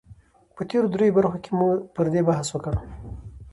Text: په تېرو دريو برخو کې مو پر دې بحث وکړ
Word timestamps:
په 0.55 0.61
تېرو 0.69 0.87
دريو 0.93 1.15
برخو 1.17 1.37
کې 1.43 1.51
مو 1.57 1.69
پر 1.95 2.05
دې 2.13 2.21
بحث 2.27 2.47
وکړ 2.51 2.73